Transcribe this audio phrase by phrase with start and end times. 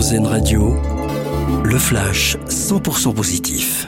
[0.00, 0.74] Radio,
[1.62, 3.86] le flash 100% positif.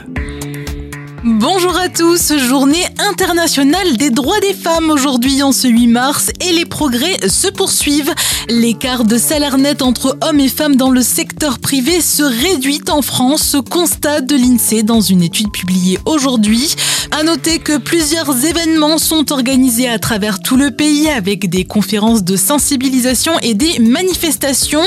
[1.23, 6.51] Bonjour à tous, journée internationale des droits des femmes aujourd'hui en ce 8 mars et
[6.51, 8.13] les progrès se poursuivent.
[8.47, 13.01] L'écart de salaire net entre hommes et femmes dans le secteur privé se réduit en
[13.01, 16.75] France, constat de l'INSEE dans une étude publiée aujourd'hui.
[17.15, 22.23] À noter que plusieurs événements sont organisés à travers tout le pays avec des conférences
[22.23, 24.81] de sensibilisation et des manifestations.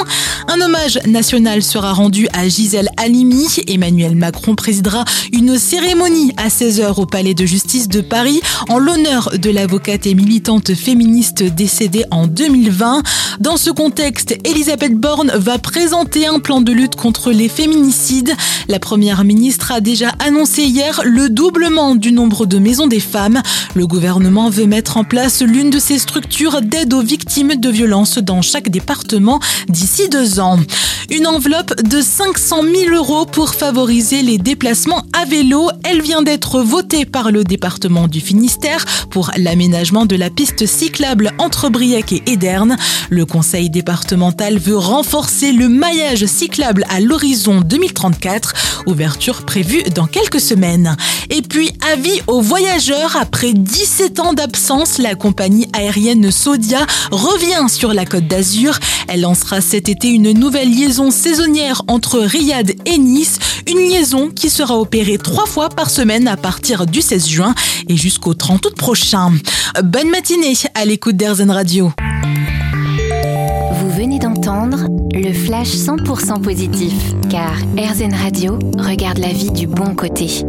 [0.49, 3.47] Un hommage national sera rendu à Gisèle Halimi.
[3.69, 9.31] Emmanuel Macron présidera une cérémonie à 16h au Palais de justice de Paris en l'honneur
[9.39, 13.05] de l'avocate et militante féministe décédée en 2020.
[13.39, 18.35] Dans ce contexte, Elisabeth Borne va présenter un plan de lutte contre les féminicides.
[18.67, 23.43] La première ministre a déjà annoncé hier le doublement du nombre de maisons des femmes.
[23.75, 28.19] Le gouvernement veut mettre en place l'une de ces structures d'aide aux victimes de violences
[28.19, 30.59] dans chaque département d'ici deux ans.
[31.09, 35.71] Une enveloppe de 500 000 euros pour favoriser les déplacements à vélo.
[35.85, 41.33] Elle vient d'être votée par le département du Finistère pour l'aménagement de la piste cyclable
[41.39, 42.77] entre Briec et Ederne.
[43.09, 50.41] Le conseil départemental veut renforcer le maillage cyclable à l'horizon 2034, ouverture prévue dans quelques
[50.41, 50.97] semaines.
[51.31, 57.95] Et puis, avis aux voyageurs, après 17 ans d'absence, la compagnie aérienne Saudia revient sur
[57.95, 58.79] la côte d'Azur.
[59.09, 60.71] Elle lancera cet été une nouvelle
[61.11, 66.37] saisonnière entre Riyad et Nice, une liaison qui sera opérée trois fois par semaine à
[66.37, 67.55] partir du 16 juin
[67.89, 69.33] et jusqu'au 30 août prochain.
[69.85, 71.93] Bonne matinée à l'écoute d'Airzen Radio.
[73.73, 76.95] Vous venez d'entendre le flash 100% positif,
[77.29, 80.47] car RZN Radio regarde la vie du bon côté.